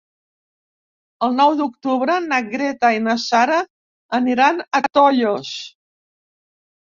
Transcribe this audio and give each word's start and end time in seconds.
El 1.25 1.35
nou 1.41 1.51
d'octubre 1.59 2.15
na 2.23 2.39
Greta 2.53 2.91
i 2.95 3.03
na 3.09 3.15
Sara 3.25 3.59
aniran 4.21 4.65
a 4.81 4.83
Tollos. 5.01 5.53